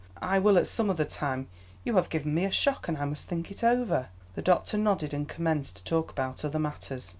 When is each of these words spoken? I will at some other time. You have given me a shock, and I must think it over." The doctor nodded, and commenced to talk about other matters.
I 0.23 0.39
will 0.39 0.57
at 0.57 0.65
some 0.65 0.89
other 0.89 1.05
time. 1.05 1.47
You 1.83 1.95
have 1.97 2.09
given 2.09 2.33
me 2.33 2.43
a 2.45 2.49
shock, 2.51 2.87
and 2.87 2.97
I 2.97 3.05
must 3.05 3.29
think 3.29 3.51
it 3.51 3.63
over." 3.63 4.07
The 4.33 4.41
doctor 4.41 4.75
nodded, 4.79 5.13
and 5.13 5.29
commenced 5.29 5.75
to 5.77 5.83
talk 5.83 6.09
about 6.09 6.43
other 6.43 6.57
matters. 6.57 7.07